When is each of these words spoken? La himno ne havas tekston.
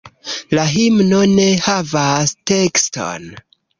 La 0.57 0.61
himno 0.69 1.19
ne 1.33 1.45
havas 1.65 2.33
tekston. 2.53 3.29